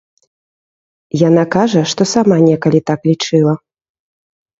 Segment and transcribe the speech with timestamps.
[1.27, 3.53] Яна кажа, што сама некалі так лічыла.